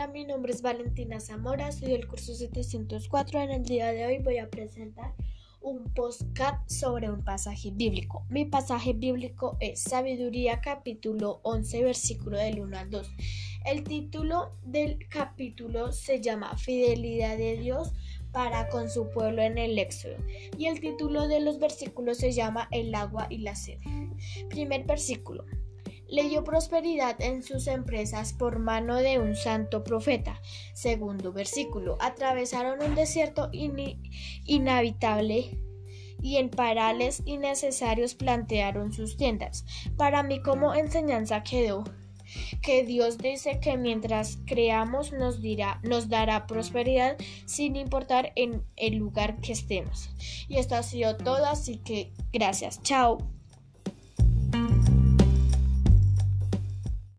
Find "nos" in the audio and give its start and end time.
45.12-45.40, 45.82-46.08